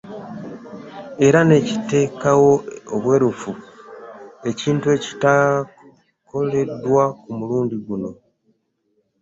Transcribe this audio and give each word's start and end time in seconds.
Era 1.25 1.39
ne 1.49 1.57
kiteekawo 1.67 2.51
obwerufu, 2.95 3.51
ekintu 4.49 4.85
ekitakoleddwa 4.97 7.03
ku 7.21 7.29
mulundi 7.37 7.75
guno. 7.85 8.09